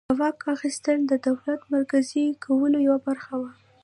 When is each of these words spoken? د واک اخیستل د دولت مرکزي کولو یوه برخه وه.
د 0.09 0.11
واک 0.19 0.39
اخیستل 0.55 0.99
د 1.07 1.13
دولت 1.27 1.61
مرکزي 1.75 2.25
کولو 2.43 2.77
یوه 2.87 2.99
برخه 3.07 3.33
وه. 3.41 3.51